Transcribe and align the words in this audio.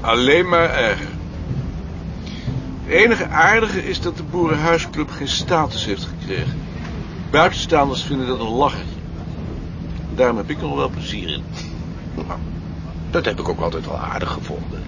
Alleen 0.00 0.48
maar 0.48 0.70
erger. 0.70 1.08
Het 2.84 2.94
enige 2.94 3.26
aardige 3.28 3.88
is 3.88 4.00
dat 4.00 4.16
de 4.16 4.22
Boerenhuisclub 4.22 5.10
geen 5.10 5.28
status 5.28 5.84
heeft 5.84 6.08
gekregen. 6.18 6.58
Buitenstaanders 7.30 8.02
vinden 8.02 8.26
dat 8.26 8.40
een 8.40 8.48
lachertje. 8.48 8.98
Daarom 10.14 10.36
heb 10.36 10.50
ik 10.50 10.60
nog 10.60 10.74
wel 10.74 10.88
plezier 10.88 11.28
in. 11.28 11.42
Nou, 12.14 12.38
dat 13.10 13.24
heb 13.24 13.38
ik 13.38 13.48
ook 13.48 13.60
altijd 13.60 13.86
wel 13.86 13.98
aardig 13.98 14.30
gevonden. 14.30 14.82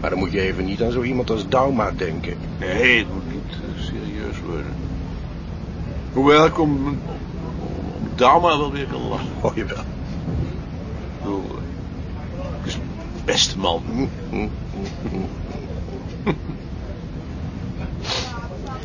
Maar 0.00 0.10
dan 0.10 0.18
moet 0.18 0.32
je 0.32 0.40
even 0.40 0.64
niet 0.64 0.82
aan 0.82 0.92
zo 0.92 1.02
iemand 1.02 1.30
als 1.30 1.48
Dauma 1.48 1.90
denken. 1.90 2.36
Nee, 2.58 2.98
het 2.98 3.12
moet 3.14 3.32
niet 3.32 3.52
eh, 3.52 3.82
serieus 3.82 4.36
worden. 4.46 4.74
Hoewel 6.12 6.46
ik 6.46 6.58
om, 6.58 6.86
om, 6.86 6.98
om 8.00 8.08
Dauma 8.14 8.58
wel 8.58 8.72
weer 8.72 8.86
kan 8.86 9.08
lachen. 9.08 9.28
Oh, 9.40 9.56
jawel. 9.56 9.78
Ik 9.78 11.22
bedoel, 11.22 11.44
eh, 11.44 12.44
het 12.60 12.66
is 12.66 12.74
een 12.74 12.82
beste 13.24 13.58
man. 13.58 14.08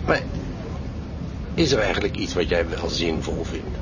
Maar 0.05 0.21
is 1.53 1.71
er 1.71 1.79
eigenlijk 1.79 2.15
iets 2.15 2.33
wat 2.33 2.49
jij 2.49 2.69
wel 2.69 2.89
zinvol 2.89 3.43
vindt? 3.43 3.77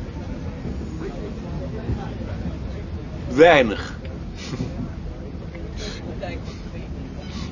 Weinig. 3.27 3.95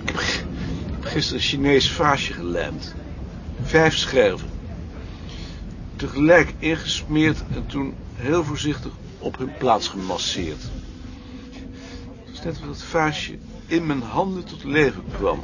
Ik 0.05 0.15
heb 0.91 1.05
gisteren 1.05 1.41
een 1.41 1.47
Chinees 1.47 1.91
vaasje 1.91 2.33
gelijmd. 2.33 2.95
Vijf 3.61 3.97
scherven. 3.97 4.49
Tegelijk 5.95 6.53
ingesmeerd 6.59 7.37
en 7.53 7.65
toen 7.65 7.93
heel 8.15 8.43
voorzichtig 8.43 8.91
op 9.19 9.37
hun 9.37 9.51
plaats 9.57 9.87
gemasseerd. 9.87 10.63
Net 12.45 12.59
of 12.61 12.67
het 12.67 12.83
vaasje 12.83 13.37
in 13.65 13.85
mijn 13.85 14.01
handen 14.01 14.43
tot 14.43 14.63
leven 14.63 15.03
kwam. 15.17 15.43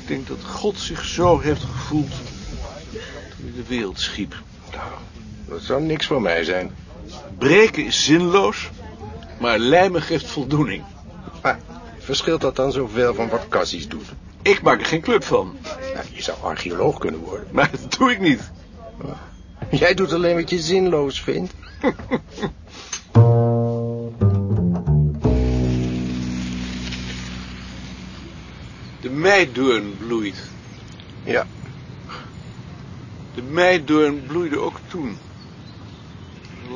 Ik 0.00 0.06
denk 0.06 0.26
dat 0.26 0.44
God 0.44 0.78
zich 0.78 1.04
zo 1.04 1.40
heeft 1.40 1.62
gevoeld 1.62 2.10
toen 2.10 3.44
hij 3.44 3.52
de 3.56 3.64
wereld 3.68 4.00
schiep. 4.00 4.34
Nou, 4.70 4.90
dat 5.48 5.62
zou 5.62 5.82
niks 5.82 6.06
voor 6.06 6.22
mij 6.22 6.44
zijn. 6.44 6.70
Breken 7.38 7.84
is 7.84 8.04
zinloos, 8.04 8.70
maar 9.40 9.58
lijmen 9.58 10.02
geeft 10.02 10.26
voldoening. 10.26 10.84
Maar 11.42 11.58
verschilt 11.98 12.40
dat 12.40 12.56
dan 12.56 12.72
zoveel 12.72 13.14
van 13.14 13.28
wat 13.28 13.48
Cassis 13.48 13.88
doet? 13.88 14.06
Ik 14.42 14.62
maak 14.62 14.80
er 14.80 14.86
geen 14.86 15.00
club 15.00 15.24
van, 15.24 15.56
Nou, 15.94 16.06
je 16.12 16.22
zou 16.22 16.38
archeoloog 16.42 16.98
kunnen 16.98 17.20
worden. 17.20 17.48
maar 17.52 17.70
dat 17.70 17.92
doe 17.98 18.10
ik 18.10 18.20
niet. 18.20 18.50
Jij 19.70 19.94
doet 19.94 20.12
alleen 20.12 20.34
wat 20.34 20.50
je 20.50 20.60
zinloos 20.60 21.20
vindt. 21.20 21.52
meidoorn 29.14 29.96
bloeit. 29.98 30.42
Ja, 31.24 31.46
De 33.34 33.42
meidoorn 33.42 34.26
bloeide 34.26 34.58
ook 34.58 34.78
toen. 34.88 35.18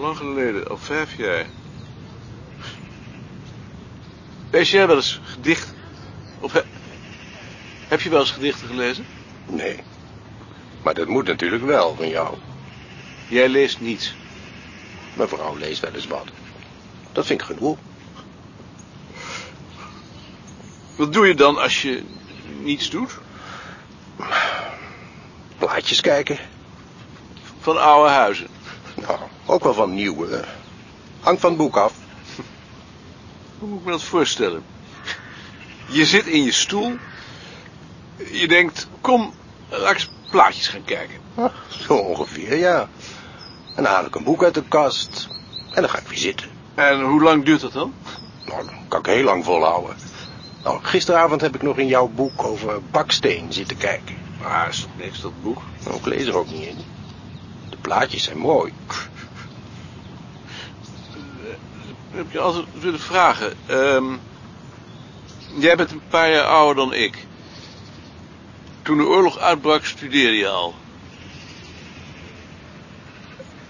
Lang 0.01 0.17
geleden, 0.17 0.69
al 0.69 0.79
vijf 0.79 1.17
jaar. 1.17 1.47
Lees 4.51 4.71
jij 4.71 4.87
wel 4.87 4.97
eens 4.97 5.21
gedicht? 5.25 5.75
Of 6.41 6.53
he- 6.53 6.65
heb 7.89 8.01
je 8.01 8.11
wel 8.11 8.21
eens 8.21 8.31
gedichten 8.31 8.69
gelezen? 8.69 9.05
nee. 9.47 9.83
Maar 10.83 10.95
dat 10.95 11.09
moet 11.09 11.27
natuurlijk 11.27 11.65
wel 11.65 11.95
van 11.97 12.09
jou. 12.09 12.35
Jij 13.29 13.49
leest 13.49 13.81
niets. 13.81 14.15
Mijn 15.17 15.29
vrouw 15.29 15.57
leest 15.57 15.81
wel 15.81 15.93
eens 15.93 16.07
wat. 16.07 16.27
Dat 17.13 17.27
vind 17.27 17.41
ik 17.41 17.47
genoeg. 17.47 17.79
Wat 20.97 21.13
doe 21.13 21.27
je 21.27 21.35
dan 21.35 21.59
als 21.59 21.83
je 21.83 22.03
niets 22.49 22.91
doet? 22.91 23.19
Plaatjes 25.59 26.01
kijken. 26.01 26.39
Van 27.61 27.83
oude 27.83 28.11
huizen. 28.11 28.47
Nou, 28.95 29.19
ook 29.47 29.63
wel 29.63 29.75
van 29.75 29.95
nieuwe. 29.95 30.45
Hangt 31.21 31.41
van 31.41 31.51
het 31.51 31.59
boek 31.59 31.77
af. 31.77 31.93
Hoe 33.59 33.69
moet 33.69 33.79
ik 33.79 33.85
me 33.85 33.91
dat 33.91 34.03
voorstellen? 34.03 34.65
Je 35.89 36.07
zit 36.07 36.27
in 36.27 36.43
je 36.45 36.53
stoel. 36.53 36.97
Je 38.31 38.49
denkt, 38.49 38.89
kom, 39.01 39.35
laat 39.69 39.95
eens 39.95 40.11
plaatjes 40.31 40.69
gaan 40.69 40.85
kijken. 40.85 41.17
Ah, 41.35 41.53
Zo 41.69 41.95
ongeveer, 41.95 42.57
ja. 42.57 42.89
En 43.75 43.83
dan 43.83 43.93
haal 43.93 44.05
ik 44.05 44.15
een 44.15 44.25
boek 44.25 44.43
uit 44.45 44.55
de 44.55 44.63
kast. 44.69 45.29
En 45.75 45.81
dan 45.83 45.91
ga 45.91 45.99
ik 45.99 46.09
weer 46.09 46.19
zitten. 46.19 46.49
En 46.75 47.01
hoe 47.01 47.23
lang 47.23 47.45
duurt 47.45 47.61
dat 47.61 47.73
dan? 47.73 47.95
Nou, 48.47 48.65
dan 48.65 48.75
kan 48.89 48.99
ik 49.01 49.07
heel 49.07 49.25
lang 49.25 49.45
volhouden. 49.45 49.97
Nou, 50.63 50.79
gisteravond 50.83 51.41
heb 51.41 51.55
ik 51.55 51.63
nog 51.63 51.79
in 51.79 51.87
jouw 51.87 52.09
boek 52.09 52.45
over 52.45 52.83
baksteen 52.91 53.53
zitten 53.53 53.77
kijken. 53.77 54.17
Maar 54.43 54.69
is 54.69 54.87
niks, 54.97 55.21
dat 55.21 55.43
boek? 55.43 55.63
Nou, 55.85 55.97
ik 55.97 56.07
lees 56.07 56.27
er 56.27 56.37
ook 56.37 56.51
niet 56.51 56.67
in. 56.67 56.77
De 57.71 57.77
plaatjes 57.77 58.23
zijn 58.23 58.39
mooi. 58.39 58.73
heb 62.19 62.33
je 62.33 62.39
altijd 62.39 62.67
willen 62.81 63.01
vragen. 63.01 63.53
Ehm, 63.67 64.05
jij 65.59 65.77
bent 65.77 65.91
een 65.91 66.03
paar 66.09 66.31
jaar 66.31 66.45
ouder 66.45 66.77
dan 66.77 66.95
ik. 66.95 67.27
Toen 68.83 68.97
de 68.97 69.07
oorlog 69.07 69.39
uitbrak, 69.39 69.85
studeerde 69.85 70.37
je 70.37 70.49
al. 70.49 70.75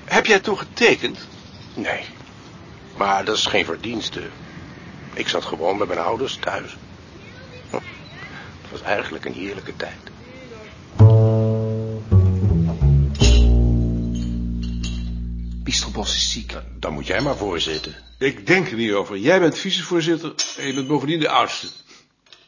Heb 0.05 0.26
jij 0.26 0.41
toen 0.41 0.59
getekend? 0.59 1.19
Nee. 1.75 2.05
Maar 2.97 3.25
dat 3.25 3.37
is 3.37 3.47
geen 3.47 3.65
verdienste. 3.65 4.22
Ik 5.18 5.28
zat 5.28 5.44
gewoon 5.44 5.78
bij 5.78 5.86
mijn 5.86 5.98
ouders 5.98 6.36
thuis. 6.36 6.76
Het 7.70 8.70
was 8.70 8.82
eigenlijk 8.82 9.24
een 9.24 9.32
heerlijke 9.32 9.76
tijd. 9.76 9.98
Pistelbos 15.64 16.14
is 16.14 16.32
ziek. 16.32 16.54
Dan 16.78 16.92
moet 16.92 17.06
jij 17.06 17.20
maar 17.20 17.36
voorzitten. 17.36 17.94
Ik 18.18 18.46
denk 18.46 18.70
er 18.70 18.76
niet 18.76 18.92
over. 18.92 19.16
Jij 19.16 19.40
bent 19.40 19.58
vicevoorzitter 19.58 20.34
en 20.58 20.66
je 20.66 20.74
bent 20.74 20.88
bovendien 20.88 21.20
de 21.20 21.28
oudste. 21.28 21.66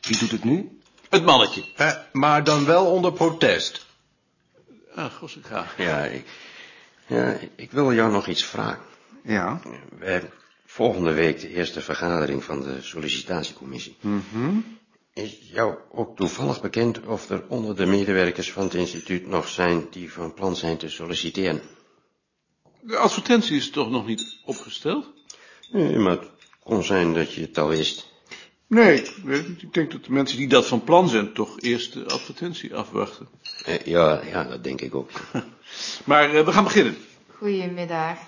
Wie 0.00 0.18
doet 0.18 0.30
het 0.30 0.44
nu? 0.44 0.80
Het 1.08 1.24
mannetje. 1.24 1.64
Eh, 1.76 1.92
maar 2.12 2.44
dan 2.44 2.64
wel 2.64 2.86
onder 2.86 3.12
protest. 3.12 3.86
Ah, 4.94 5.12
god, 5.12 5.36
ik 5.36 5.46
ga. 5.46 5.66
Ja, 5.76 6.04
ik, 6.04 6.26
ja, 7.06 7.36
ik 7.56 7.70
wil 7.70 7.92
jou 7.92 8.12
nog 8.12 8.26
iets 8.26 8.44
vragen. 8.44 8.84
Ja. 9.22 9.60
We 9.98 10.06
hebben 10.06 10.30
volgende 10.72 11.12
week 11.12 11.40
de 11.40 11.48
eerste 11.48 11.80
vergadering 11.80 12.44
van 12.44 12.62
de 12.62 12.82
sollicitatiecommissie. 12.82 13.96
Is 15.12 15.38
jou 15.52 15.74
ook 15.92 16.16
toevallig 16.16 16.60
bekend 16.60 17.06
of 17.06 17.30
er 17.30 17.44
onder 17.48 17.76
de 17.76 17.86
medewerkers 17.86 18.52
van 18.52 18.62
het 18.62 18.74
instituut 18.74 19.26
nog 19.26 19.48
zijn 19.48 19.86
die 19.90 20.12
van 20.12 20.34
plan 20.34 20.56
zijn 20.56 20.76
te 20.76 20.88
solliciteren? 20.88 21.60
De 22.80 22.96
advertentie 22.96 23.56
is 23.56 23.70
toch 23.70 23.90
nog 23.90 24.06
niet 24.06 24.36
opgesteld? 24.44 25.12
Nee, 25.70 25.98
maar 25.98 26.18
het 26.18 26.30
kon 26.64 26.84
zijn 26.84 27.14
dat 27.14 27.32
je 27.32 27.40
het 27.40 27.58
al 27.58 27.68
wist. 27.68 28.08
Nee. 28.66 29.02
Ik 29.58 29.74
denk 29.74 29.92
dat 29.92 30.04
de 30.04 30.12
mensen 30.12 30.38
die 30.38 30.48
dat 30.48 30.66
van 30.66 30.84
plan 30.84 31.08
zijn 31.08 31.32
toch 31.32 31.60
eerst 31.60 31.92
de 31.92 32.04
advertentie 32.04 32.74
afwachten. 32.74 33.28
Eh, 33.64 33.84
ja, 33.84 34.22
ja, 34.24 34.44
dat 34.44 34.64
denk 34.64 34.80
ik 34.80 34.94
ook. 34.94 35.10
Maar 36.04 36.34
eh, 36.34 36.44
we 36.44 36.52
gaan 36.52 36.64
beginnen. 36.64 36.96
Goedemiddag. 37.36 38.18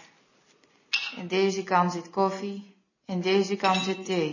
In 1.17 1.27
deze 1.27 1.63
kant 1.65 1.93
zit 1.93 2.11
koffie, 2.11 2.77
in 3.07 3.21
deze 3.21 3.57
kant 3.57 3.83
zit 3.83 4.05
thee. 4.05 4.33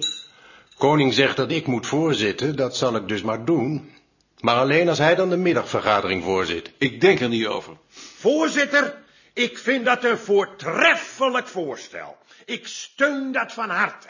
Koning 0.77 1.13
zegt 1.13 1.35
dat 1.35 1.51
ik 1.51 1.67
moet 1.67 1.87
voorzitten, 1.87 2.55
dat 2.55 2.77
zal 2.77 2.95
ik 2.95 3.07
dus 3.07 3.21
maar 3.21 3.45
doen. 3.45 3.91
Maar 4.39 4.55
alleen 4.55 4.89
als 4.89 4.97
hij 4.97 5.15
dan 5.15 5.29
de 5.29 5.37
middagvergadering 5.37 6.23
voorzit. 6.23 6.71
Ik 6.77 7.01
denk 7.01 7.19
er 7.19 7.29
niet 7.29 7.47
over. 7.47 7.77
Voorzitter, 8.17 8.97
ik 9.33 9.57
vind 9.57 9.85
dat 9.85 10.03
een 10.03 10.17
voortreffelijk 10.17 11.47
voorstel. 11.47 12.17
Ik 12.45 12.67
steun 12.67 13.31
dat 13.31 13.53
van 13.53 13.69
harte. 13.69 14.07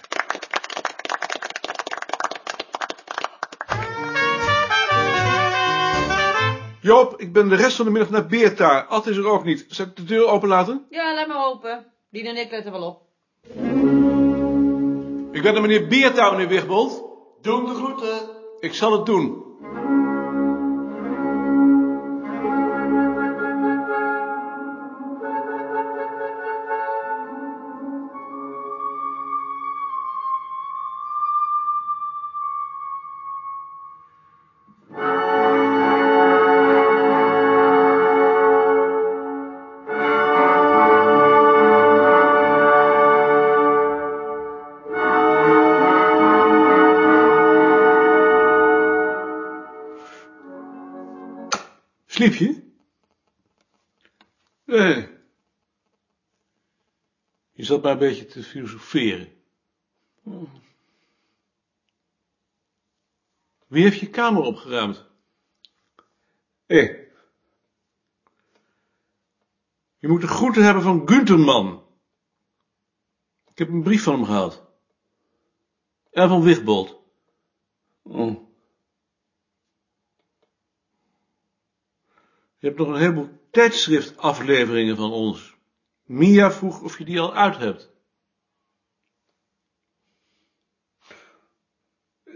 Joop, 6.82 7.22
ik 7.22 7.34
ben 7.34 7.50
de 7.50 7.56
rest 7.56 7.76
van 7.76 7.86
de 7.86 7.92
middag 7.92 8.10
naar 8.10 8.28
Beerta. 8.28 8.80
Ad 8.80 9.08
is 9.08 9.18
er 9.18 9.28
ook 9.28 9.44
niet. 9.44 9.66
Zal 9.68 9.86
ik 9.86 9.96
de 9.96 10.04
deur 10.04 10.28
openlaten? 10.28 10.86
Ja, 10.90 11.14
laat 11.14 11.28
maar 11.28 11.46
open. 11.46 11.86
Die 12.12 12.28
en 12.28 12.38
ik 12.38 12.52
letten 12.52 12.72
wel 12.72 12.84
op. 12.84 13.02
Ik 15.32 15.42
ben 15.42 15.54
de 15.54 15.60
meneer 15.60 15.88
Beerta, 15.88 16.32
meneer 16.32 16.48
Wigbold. 16.48 17.04
Doe 17.42 17.66
de 17.66 17.74
groeten. 17.74 18.30
Ik 18.60 18.74
zal 18.74 18.92
het 18.92 19.06
doen. 19.06 19.49
Zat 57.82 57.98
maar 57.98 58.04
een 58.04 58.10
beetje 58.10 58.26
te 58.26 58.44
filosoferen. 58.44 59.34
Wie 63.68 63.84
heeft 63.84 64.00
je 64.00 64.10
kamer 64.10 64.42
opgeruimd? 64.42 65.06
Ik. 66.66 67.08
Je 69.98 70.08
moet 70.08 70.22
de 70.22 70.28
groeten 70.28 70.64
hebben 70.64 70.84
van 70.84 71.10
Gunterman. 71.10 71.84
Ik 73.52 73.58
heb 73.58 73.70
een 73.70 73.84
brief 73.84 74.04
van 74.04 74.14
hem 74.14 74.26
gehad. 74.26 74.68
En 76.12 76.30
van 76.30 76.44
Wigbold. 76.44 77.02
Oh. 78.02 78.48
Je 82.58 82.68
hebt 82.68 82.78
nog 82.78 82.88
een 82.88 83.00
heleboel 83.00 83.30
tijdschriftafleveringen 83.52 84.96
van 84.96 85.12
ons. 85.12 85.59
Mia 86.10 86.52
vroeg 86.52 86.82
of 86.82 86.98
je 86.98 87.06
die 87.06 87.20
al 87.20 87.36
uit 87.36 87.58
hebt. 87.58 87.90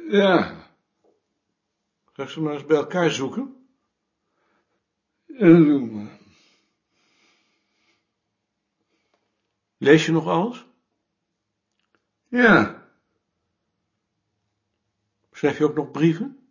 Ja. 0.10 0.68
Ga 2.12 2.26
ze 2.26 2.42
maar 2.42 2.54
eens 2.54 2.66
bij 2.66 2.78
elkaar 2.78 3.12
zoeken? 3.12 3.68
Ja, 5.26 5.48
doe 5.48 5.86
maar. 5.86 6.20
Lees 9.78 10.06
je 10.06 10.12
nog 10.12 10.28
alles? 10.28 10.66
Ja. 12.28 12.88
Schrijf 15.32 15.58
je 15.58 15.64
ook 15.64 15.76
nog 15.76 15.92
brieven? 15.92 16.50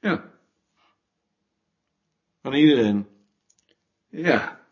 Ja. 0.00 0.32
Aan 2.40 2.54
iedereen. 2.54 3.08
Ja. 4.08 4.67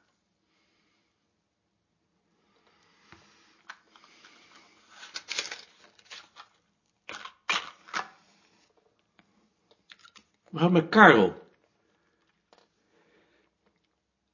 We 10.56 10.62
gaan 10.62 10.72
met 10.72 10.88
Karel. 10.88 11.34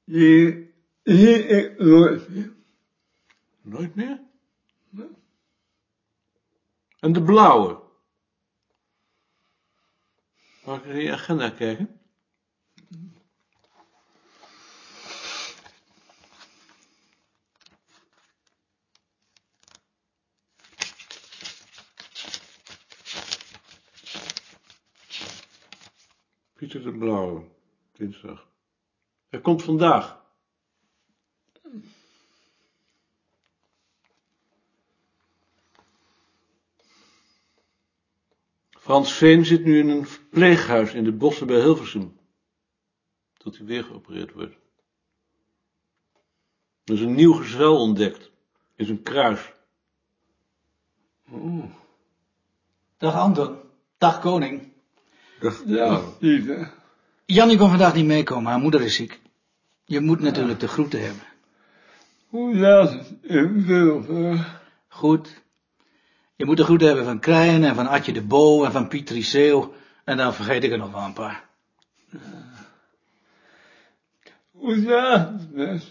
Die 0.05 0.73
zie 1.03 1.47
ik 1.47 1.79
nooit 1.79 2.29
meer. 2.29 2.53
Nooit 3.63 3.95
meer? 3.95 4.21
En 6.99 7.13
de 7.13 7.23
blauwe? 7.23 7.83
Mag 10.65 10.85
ik 10.85 10.85
in 10.85 11.03
je 11.03 11.13
agenda 11.13 11.51
kijken? 11.51 12.01
Pieter 26.73 26.93
de 26.93 26.99
Blauwe, 26.99 27.45
dinsdag. 27.93 28.49
Hij 29.29 29.41
komt 29.41 29.63
vandaag. 29.63 30.25
Frans 38.71 39.13
Veen 39.13 39.45
zit 39.45 39.65
nu 39.65 39.79
in 39.79 39.89
een 39.89 40.07
verpleeghuis 40.07 40.95
in 40.95 41.05
de 41.05 41.13
bossen 41.13 41.47
bij 41.47 41.61
Hilversum. 41.61 42.19
Tot 43.37 43.57
hij 43.57 43.67
weer 43.67 43.85
geopereerd 43.85 44.33
wordt. 44.33 44.57
Er 46.85 46.95
is 46.95 47.01
een 47.01 47.15
nieuw 47.15 47.33
gezwel 47.33 47.81
ontdekt. 47.81 48.31
In 48.77 48.87
zijn 48.87 49.03
kruis. 49.03 49.53
Dag 52.97 53.15
Anton. 53.15 53.59
Dag 53.99 54.21
koning. 54.21 54.72
Ja, 55.67 56.01
Pieter. 56.19 56.71
Jannie 57.27 57.57
kon 57.57 57.69
vandaag 57.69 57.95
niet 57.95 58.07
meekomen, 58.07 58.51
haar 58.51 58.61
moeder 58.61 58.81
is 58.81 58.95
ziek. 58.95 59.21
Je 59.85 60.01
moet 60.01 60.21
natuurlijk 60.21 60.61
de 60.61 60.69
groeten 60.69 61.01
hebben. 61.01 61.23
Hoe 62.29 62.57
laat 62.57 62.93
het 62.93 63.13
in? 63.23 64.45
Goed. 64.89 65.43
Je 66.37 66.45
moet 66.45 66.57
de 66.57 66.65
groeten 66.65 66.87
hebben 66.87 67.05
van 67.05 67.19
Krijn 67.19 67.65
en 67.65 67.75
van 67.75 67.87
Atje 67.87 68.13
de 68.13 68.23
Bo 68.23 68.65
en 68.65 68.73
van 68.73 68.89
Piet. 68.89 69.35
En 70.05 70.17
dan 70.17 70.35
vergeet 70.35 70.65
ik 70.65 70.73
er 70.73 70.79
nog 70.79 70.93
wel 70.93 71.03
een 71.03 71.13
paar. 71.13 71.45
Hoe 74.51 74.77
laat 74.77 75.41
het, 75.55 75.83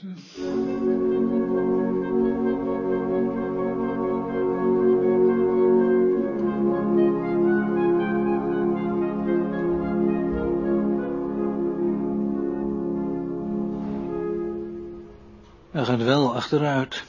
Hij 15.71 15.85
gaat 15.85 16.03
wel 16.03 16.35
achteruit. 16.35 17.03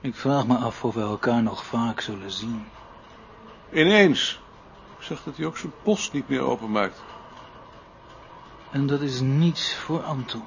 Ik 0.00 0.14
vraag 0.14 0.46
me 0.46 0.56
af 0.56 0.84
of 0.84 0.94
we 0.94 1.00
elkaar 1.00 1.42
nog 1.42 1.64
vaak 1.64 2.00
zullen 2.00 2.30
zien. 2.30 2.66
Ineens. 3.72 4.40
Ik 4.98 5.04
zag 5.04 5.22
dat 5.22 5.36
hij 5.36 5.46
ook 5.46 5.56
zijn 5.56 5.72
post 5.82 6.12
niet 6.12 6.28
meer 6.28 6.40
openmaakt. 6.40 7.02
En 8.70 8.86
dat 8.86 9.00
is 9.00 9.20
niets 9.20 9.74
voor 9.74 10.02
Anton. 10.02 10.42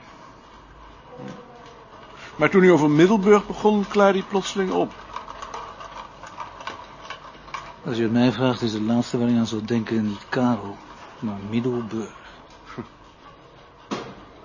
Maar 2.35 2.49
toen 2.49 2.61
hij 2.61 2.71
over 2.71 2.89
Middelburg 2.89 3.47
begon, 3.47 3.87
klaarde 3.87 4.19
hij 4.19 4.27
plotseling 4.27 4.71
op. 4.71 4.93
Als 7.85 7.97
je 7.97 8.03
het 8.03 8.11
mij 8.11 8.31
vraagt, 8.31 8.61
is 8.61 8.73
het 8.73 8.81
laatste 8.81 9.17
waar 9.17 9.29
ik 9.29 9.37
aan 9.37 9.47
zou 9.47 9.65
denken 9.65 10.07
niet 10.07 10.25
Karel, 10.29 10.77
maar 11.19 11.37
Middelburg. 11.49 12.17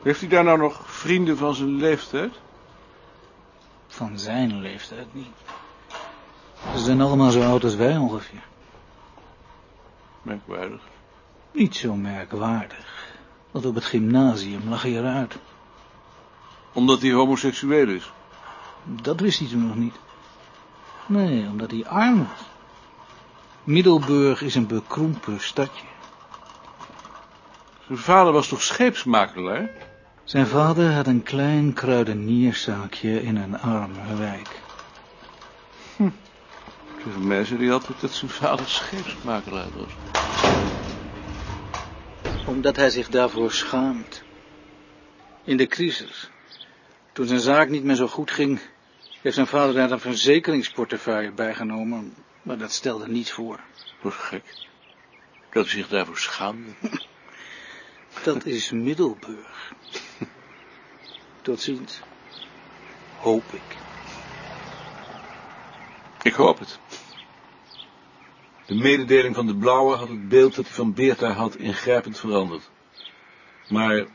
Heeft 0.05 0.21
hij 0.21 0.29
daar 0.29 0.45
nou 0.45 0.59
nog 0.59 0.81
vrienden 0.85 1.37
van 1.37 1.55
zijn 1.55 1.77
leeftijd? 1.77 2.35
Van 3.87 4.19
zijn 4.19 4.61
leeftijd 4.61 5.15
niet. 5.15 5.35
Ze 6.75 6.79
zijn 6.79 7.01
allemaal 7.01 7.31
zo 7.31 7.43
oud 7.43 7.65
als 7.65 7.75
wij 7.75 7.97
ongeveer. 7.97 8.43
Merkwaardig. 10.23 10.83
Niet 11.53 11.77
zo 11.77 11.95
merkwaardig. 11.95 13.13
Want 13.51 13.67
op 13.67 13.75
het 13.75 13.85
gymnasium 13.85 14.69
lag 14.69 14.83
hij 14.83 14.99
eruit. 14.99 15.37
Omdat 16.73 17.01
hij 17.01 17.13
homoseksueel 17.13 17.89
is. 17.89 18.13
Dat 18.85 19.21
wist 19.21 19.39
hij 19.39 19.49
toen 19.49 19.67
nog 19.67 19.77
niet. 19.77 19.97
Nee, 21.07 21.47
omdat 21.47 21.71
hij 21.71 21.87
arm 21.87 22.19
was. 22.19 22.47
Middelburg 23.65 24.43
is 24.43 24.55
een 24.55 24.67
bekrompen 24.67 25.41
stadje. 25.41 25.87
Zijn 27.87 27.99
vader 27.99 28.33
was 28.33 28.49
toch 28.49 28.63
scheepsmakelaar? 28.63 29.93
Zijn 30.25 30.47
vader 30.47 30.93
had 30.93 31.07
een 31.07 31.23
klein 31.23 31.73
kruidenierszaakje 31.73 33.23
in 33.23 33.37
een 33.37 33.59
arme 33.59 34.17
wijk. 34.17 34.63
Tegen 37.05 37.27
mij 37.27 37.45
zei 37.45 37.61
hij 37.65 37.73
altijd 37.73 38.01
dat 38.01 38.13
zijn 38.13 38.31
vader 38.31 38.69
scheepsmakelaar 38.69 39.71
was. 39.73 39.91
Omdat 42.47 42.77
hij 42.77 42.91
zich 42.91 43.09
daarvoor 43.09 43.53
schaamt. 43.53 44.25
In 45.45 45.57
de 45.57 45.67
crisis, 45.67 46.31
toen 47.13 47.27
zijn 47.27 47.41
zaak 47.41 47.69
niet 47.69 47.85
meer 47.85 47.97
zo 47.97 48.07
goed 48.07 48.31
ging, 48.31 48.61
heeft 49.23 49.35
zijn 49.35 49.47
vader 49.47 49.75
daar 49.75 49.91
een 49.91 50.01
verzekeringsportefeuille 50.01 51.33
bijgenomen, 51.33 52.15
maar 52.43 52.59
dat 52.59 52.73
stelde 52.73 53.09
niets 53.09 53.33
voor. 53.33 53.61
Wat 54.03 54.15
gek. 54.15 54.45
Dat 55.51 55.65
hij 55.65 55.73
zich 55.73 55.89
daarvoor 55.89 56.19
schaamde. 56.19 56.71
Dat 58.23 58.45
is 58.45 58.71
Middelburg. 58.71 59.73
Tot 61.43 61.61
ziens. 61.61 62.01
Hoop 63.19 63.45
ik. 63.53 63.77
Ik 66.23 66.33
hoop 66.35 66.59
het. 66.59 66.79
De 68.67 68.75
mededeling 68.75 69.35
van 69.35 69.47
de 69.47 69.57
Blauwe 69.57 69.97
had 69.97 70.09
het 70.09 70.29
beeld 70.29 70.55
dat 70.55 70.65
hij 70.65 70.75
van 70.75 70.93
Beerta 70.93 71.31
had 71.33 71.57
ingrijpend 71.57 72.19
veranderd. 72.19 72.71
Maar 73.69 74.07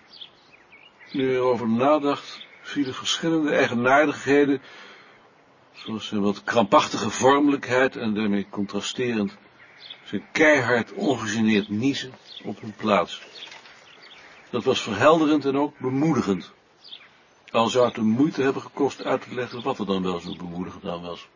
nu 1.12 1.34
erover 1.34 1.70
nadacht, 1.70 2.46
vielen 2.62 2.94
verschillende 2.94 3.52
eigenaardigheden, 3.52 4.62
zoals 5.74 6.08
zijn 6.08 6.22
wat 6.22 6.44
krampachtige 6.44 7.10
vormelijkheid 7.10 7.96
en 7.96 8.14
daarmee 8.14 8.48
contrasterend 8.50 9.38
zijn 10.04 10.26
keihard 10.32 10.94
ongegeneerd 10.94 11.70
niezen 11.70 12.12
op 12.44 12.62
hun 12.62 12.74
plaats. 12.78 13.22
Dat 14.50 14.64
was 14.64 14.82
verhelderend 14.82 15.46
en 15.46 15.58
ook 15.58 15.80
bemoedigend. 15.80 16.52
Al 17.52 17.70
zou 17.70 17.86
het 17.86 17.96
de 17.96 18.02
moeite 18.02 18.42
hebben 18.42 18.62
gekost 18.62 19.04
uit 19.04 19.22
te 19.22 19.34
leggen 19.34 19.64
wat 19.64 19.80
er 19.80 19.86
dan 19.86 20.04
wel 20.04 20.20
zo 20.20 20.36
bemoedigend 20.36 20.86
aan 20.86 21.02
was. 21.02 21.28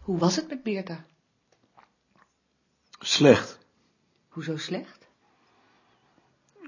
Hoe 0.00 0.18
was 0.18 0.36
het 0.36 0.48
met 0.48 0.62
Beerta? 0.62 1.04
Slecht. 2.98 3.58
Hoezo 4.28 4.56
slecht? 4.56 5.06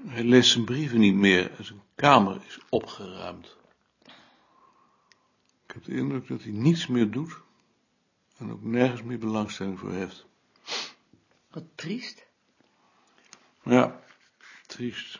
Hij 0.05 0.23
leest 0.23 0.51
zijn 0.51 0.65
brieven 0.65 0.99
niet 0.99 1.15
meer 1.15 1.51
en 1.57 1.65
zijn 1.65 1.81
kamer 1.95 2.41
is 2.47 2.59
opgeruimd. 2.69 3.56
Ik 5.67 5.73
heb 5.73 5.83
de 5.83 5.95
indruk 5.95 6.27
dat 6.27 6.43
hij 6.43 6.51
niets 6.51 6.87
meer 6.87 7.11
doet 7.11 7.37
en 8.37 8.51
ook 8.51 8.63
nergens 8.63 9.03
meer 9.03 9.19
belangstelling 9.19 9.79
voor 9.79 9.91
heeft. 9.91 10.25
Wat 11.49 11.63
triest. 11.75 12.25
Ja, 13.63 13.99
triest. 14.67 15.15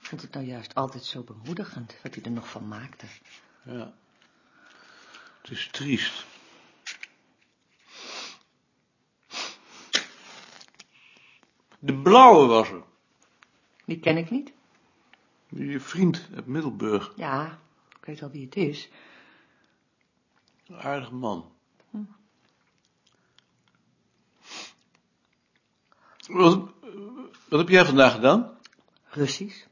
Ik 0.00 0.06
vond 0.06 0.22
het 0.22 0.32
nou 0.32 0.46
juist 0.46 0.74
altijd 0.74 1.04
zo 1.04 1.22
bemoedigend 1.22 1.96
wat 2.02 2.14
hij 2.14 2.24
er 2.24 2.30
nog 2.30 2.48
van 2.48 2.68
maakte. 2.68 3.06
Ja. 3.64 3.94
Het 5.40 5.50
is 5.50 5.68
triest. 5.72 6.26
De 11.78 11.94
blauwe 12.02 12.46
was 12.46 12.70
er. 12.70 12.82
Die 13.84 14.00
ken 14.00 14.16
ik 14.16 14.30
niet. 14.30 14.52
Je 15.48 15.80
vriend 15.80 16.28
uit 16.34 16.46
Middelburg. 16.46 17.12
Ja, 17.16 17.60
ik 17.98 18.04
weet 18.04 18.20
wel 18.20 18.30
wie 18.30 18.44
het 18.44 18.56
is. 18.56 18.88
Een 20.66 20.80
aardige 20.80 21.14
man. 21.14 21.54
Wat, 26.26 26.70
wat 27.48 27.58
heb 27.58 27.68
jij 27.68 27.84
vandaag 27.84 28.12
gedaan? 28.12 28.58
Russisch. 29.04 29.66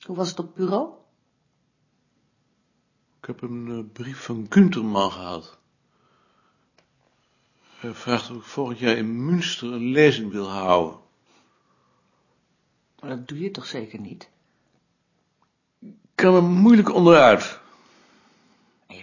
Hoe 0.00 0.16
was 0.16 0.28
het 0.28 0.38
op 0.38 0.54
bureau? 0.54 0.94
Ik 3.20 3.26
heb 3.26 3.42
een 3.42 3.68
eh, 3.70 3.92
brief 3.92 4.24
van 4.24 4.46
Gunterman 4.48 5.12
gehad. 5.12 5.58
Hij 7.62 7.94
vraagt 7.94 8.30
of 8.30 8.36
ik 8.36 8.42
volgend 8.42 8.78
jaar 8.78 8.96
in 8.96 9.24
Münster 9.24 9.72
een 9.72 9.90
lezing 9.90 10.32
wil 10.32 10.48
houden. 10.50 11.00
Maar 13.00 13.10
dat 13.10 13.28
doe 13.28 13.38
je 13.38 13.50
toch 13.50 13.66
zeker 13.66 14.00
niet? 14.00 14.30
Ik 15.78 15.94
kan 16.14 16.34
er 16.34 16.42
moeilijk 16.42 16.94
onderuit. 16.94 17.59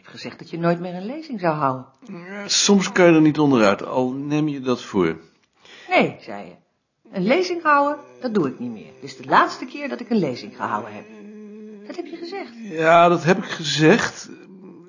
Hebt 0.07 0.19
gezegd 0.19 0.39
dat 0.39 0.49
je 0.49 0.57
nooit 0.57 0.79
meer 0.79 0.93
een 0.93 1.05
lezing 1.05 1.39
zou 1.39 1.55
houden. 1.55 1.85
Ja, 2.05 2.47
soms 2.47 2.91
kan 2.91 3.05
je 3.05 3.11
er 3.11 3.21
niet 3.21 3.39
onderuit, 3.39 3.85
al 3.85 4.11
neem 4.11 4.47
je 4.47 4.59
dat 4.59 4.81
voor. 4.81 5.17
Nee, 5.89 6.17
zei 6.21 6.45
je. 6.45 6.55
Een 7.11 7.23
lezing 7.23 7.63
houden, 7.63 8.03
dat 8.21 8.33
doe 8.33 8.47
ik 8.47 8.59
niet 8.59 8.71
meer. 8.71 8.91
Dit 8.93 9.03
is 9.03 9.17
de 9.17 9.25
laatste 9.25 9.65
keer 9.65 9.89
dat 9.89 9.99
ik 9.99 10.09
een 10.09 10.19
lezing 10.19 10.55
gehouden 10.55 10.93
heb. 10.93 11.05
Dat 11.87 11.95
heb 11.95 12.05
je 12.05 12.17
gezegd. 12.17 12.51
Ja, 12.63 13.07
dat 13.07 13.23
heb 13.23 13.37
ik 13.37 13.43
gezegd. 13.43 14.29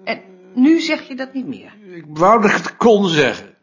En 0.05 0.21
nu 0.55 0.81
zeg 0.81 1.09
je 1.09 1.15
dat 1.15 1.33
niet 1.33 1.47
meer. 1.47 1.73
Ik 1.95 2.05
wou 2.09 2.41
dat 2.41 2.51
ik 2.51 2.57
het 2.57 2.77
kon 2.77 3.09
zeggen. 3.09 3.57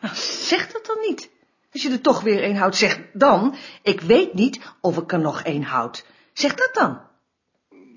Nou, 0.00 0.14
zeg 0.14 0.72
dat 0.72 0.86
dan 0.86 0.98
niet. 1.08 1.30
Als 1.72 1.82
je 1.82 1.90
er 1.90 2.00
toch 2.00 2.20
weer 2.20 2.44
een 2.44 2.56
houdt, 2.56 2.76
zeg 2.76 3.00
dan. 3.12 3.54
Ik 3.82 4.00
weet 4.00 4.34
niet 4.34 4.60
of 4.80 4.96
ik 4.96 5.12
er 5.12 5.20
nog 5.20 5.40
een 5.44 5.64
houd. 5.64 6.06
Zeg 6.32 6.54
dat 6.54 6.70
dan. 6.72 7.00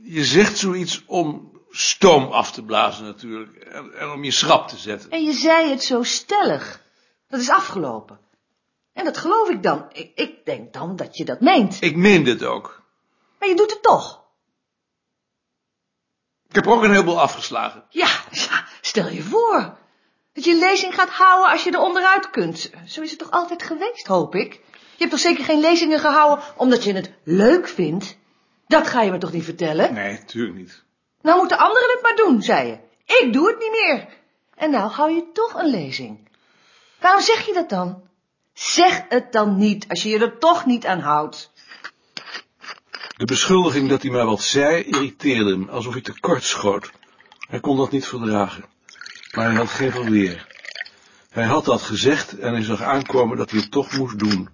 Je 0.03 0.23
zegt 0.23 0.57
zoiets 0.57 1.03
om 1.05 1.48
stoom 1.69 2.31
af 2.31 2.51
te 2.51 2.63
blazen 2.63 3.05
natuurlijk. 3.05 3.55
En, 3.55 3.93
en 3.93 4.09
om 4.09 4.23
je 4.23 4.31
schrap 4.31 4.67
te 4.67 4.77
zetten. 4.77 5.11
En 5.11 5.23
je 5.23 5.33
zei 5.33 5.69
het 5.69 5.83
zo 5.83 6.03
stellig. 6.03 6.81
Dat 7.27 7.39
is 7.39 7.49
afgelopen. 7.49 8.19
En 8.93 9.05
dat 9.05 9.17
geloof 9.17 9.49
ik 9.49 9.63
dan. 9.63 9.85
Ik, 9.91 10.11
ik 10.15 10.45
denk 10.45 10.73
dan 10.73 10.95
dat 10.95 11.17
je 11.17 11.25
dat 11.25 11.41
meent. 11.41 11.77
Ik 11.81 11.95
meende 11.95 12.29
het 12.29 12.43
ook. 12.43 12.81
Maar 13.39 13.49
je 13.49 13.55
doet 13.55 13.71
het 13.71 13.81
toch. 13.81 14.23
Ik 16.47 16.55
heb 16.55 16.67
ook 16.67 16.83
een 16.83 16.91
heleboel 16.91 17.21
afgeslagen. 17.21 17.83
Ja, 17.89 18.09
ja, 18.31 18.65
stel 18.81 19.09
je 19.09 19.23
voor. 19.23 19.77
Dat 20.33 20.43
je 20.43 20.51
een 20.51 20.59
lezing 20.59 20.93
gaat 20.93 21.09
houden 21.09 21.51
als 21.51 21.63
je 21.63 21.71
er 21.71 21.79
onderuit 21.79 22.29
kunt. 22.29 22.71
Zo 22.87 23.01
is 23.01 23.09
het 23.09 23.19
toch 23.19 23.31
altijd 23.31 23.63
geweest, 23.63 24.07
hoop 24.07 24.35
ik. 24.35 24.53
Je 24.53 25.05
hebt 25.05 25.11
toch 25.11 25.19
zeker 25.19 25.43
geen 25.43 25.59
lezingen 25.59 25.99
gehouden 25.99 26.45
omdat 26.57 26.83
je 26.83 26.93
het 26.93 27.11
leuk 27.23 27.67
vindt? 27.67 28.17
Dat 28.67 28.87
ga 28.87 29.01
je 29.01 29.11
me 29.11 29.17
toch 29.17 29.31
niet 29.31 29.43
vertellen? 29.43 29.93
Nee, 29.93 30.11
natuurlijk 30.11 30.57
niet. 30.57 30.83
Nou 31.21 31.39
moeten 31.39 31.57
anderen 31.57 31.89
het 31.89 32.01
maar 32.01 32.15
doen, 32.15 32.41
zei 32.41 32.67
je. 32.67 32.77
Ik 33.23 33.33
doe 33.33 33.47
het 33.47 33.59
niet 33.59 33.71
meer. 33.71 34.07
En 34.55 34.71
nou 34.71 34.91
hou 34.91 35.11
je 35.11 35.31
toch 35.33 35.53
een 35.53 35.69
lezing. 35.69 36.27
Waarom 36.99 37.21
zeg 37.21 37.45
je 37.45 37.53
dat 37.53 37.69
dan? 37.69 38.01
Zeg 38.53 39.05
het 39.09 39.31
dan 39.31 39.57
niet, 39.57 39.85
als 39.89 40.03
je 40.03 40.09
je 40.09 40.19
er 40.19 40.37
toch 40.37 40.65
niet 40.65 40.85
aan 40.85 40.99
houdt. 40.99 41.51
De 43.17 43.25
beschuldiging 43.25 43.89
dat 43.89 44.01
hij 44.01 44.11
maar 44.11 44.25
wat 44.25 44.41
zei, 44.41 44.83
irriteerde 44.83 45.51
hem, 45.51 45.69
alsof 45.69 45.93
hij 45.93 46.01
tekort 46.01 46.43
schoot. 46.43 46.91
Hij 47.49 47.59
kon 47.59 47.77
dat 47.77 47.91
niet 47.91 48.07
verdragen. 48.07 48.65
Maar 49.31 49.45
hij 49.45 49.55
had 49.55 49.69
geen 49.69 49.91
verweer. 49.91 50.47
Hij 51.29 51.45
had 51.45 51.65
dat 51.65 51.81
gezegd 51.81 52.39
en 52.39 52.53
hij 52.53 52.63
zag 52.63 52.81
aankomen 52.81 53.37
dat 53.37 53.51
hij 53.51 53.59
het 53.59 53.71
toch 53.71 53.97
moest 53.97 54.19
doen. 54.19 54.49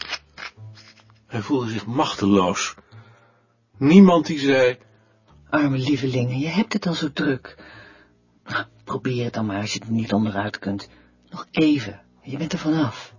Hij 1.27 1.41
voelde 1.41 1.72
zich 1.72 1.86
machteloos. 1.86 2.74
Niemand 3.77 4.25
die 4.25 4.39
zei, 4.39 4.77
Arme 5.50 5.78
lievelingen, 5.78 6.40
je 6.40 6.48
hebt 6.48 6.74
het 6.74 6.88
al 6.88 6.94
zo 6.94 7.12
druk. 7.14 7.56
Nou, 8.46 8.64
probeer 8.84 9.24
het 9.24 9.34
dan 9.34 9.46
maar 9.46 9.62
als 9.62 9.74
je 9.74 9.80
er 9.80 9.92
niet 9.92 10.14
onderuit 10.14 10.60
kunt. 10.60 10.90
Nog 11.30 11.48
even, 11.52 12.02
je 12.22 12.38
bent 12.38 12.54
er 12.54 12.60
vanaf. 12.60 13.14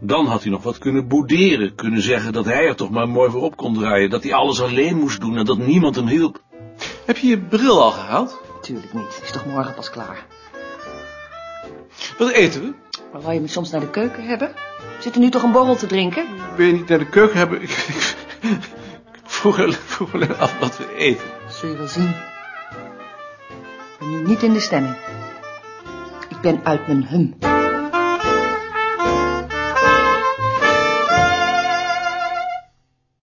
dan 0.00 0.26
had 0.26 0.42
hij 0.42 0.50
nog 0.50 0.62
wat 0.62 0.78
kunnen 0.78 1.08
boederen, 1.08 1.74
kunnen 1.74 2.02
zeggen 2.02 2.32
dat 2.32 2.44
hij 2.44 2.66
er 2.66 2.76
toch 2.76 2.90
maar 2.90 3.08
mooi 3.08 3.30
voor 3.30 3.42
op 3.42 3.56
kon 3.56 3.74
draaien, 3.74 4.10
dat 4.10 4.22
hij 4.22 4.34
alles 4.34 4.60
alleen 4.62 4.96
moest 4.96 5.20
doen 5.20 5.36
en 5.36 5.44
dat 5.44 5.58
niemand 5.58 5.96
hem 5.96 6.06
hielp. 6.06 6.42
Heb 7.06 7.16
je 7.16 7.26
je 7.26 7.38
bril 7.38 7.82
al 7.82 7.90
gehaald? 7.90 8.40
Tuurlijk 8.60 8.94
niet, 8.94 9.20
is 9.22 9.30
toch 9.30 9.46
morgen 9.46 9.74
pas 9.74 9.90
klaar. 9.90 10.26
Wat 12.18 12.30
eten 12.30 12.60
we? 12.60 12.74
Maar 13.12 13.20
wou 13.20 13.34
je 13.34 13.40
me 13.40 13.48
soms 13.48 13.70
naar 13.70 13.80
de 13.80 13.90
keuken 13.90 14.24
hebben? 14.26 14.52
Zit 15.00 15.14
er 15.14 15.20
nu 15.20 15.30
toch 15.30 15.42
een 15.42 15.52
borrel 15.52 15.76
te 15.76 15.86
drinken? 15.86 16.26
Wil 16.56 16.66
je 16.66 16.72
niet 16.72 16.88
naar 16.88 16.98
de 16.98 17.08
keuken 17.08 17.38
hebben? 17.38 17.60
Ik, 19.38 19.44
ik, 19.44 19.50
ik 19.54 19.54
vroeg, 19.54 19.58
alleen- 19.58 19.72
vroeg 19.72 20.14
alleen 20.14 20.36
af 20.38 20.58
wat 20.58 20.76
we 20.78 20.94
eten. 20.96 21.24
Zul 21.48 21.68
je 21.70 21.76
wel 21.76 21.86
zien. 21.86 22.14
Ben 23.98 24.10
nu 24.10 24.22
niet 24.22 24.42
in 24.42 24.52
de 24.52 24.60
stemming. 24.60 24.96
Ik 26.28 26.40
ben 26.40 26.60
uit 26.64 26.86
mijn 26.86 27.06
hum. 27.06 27.36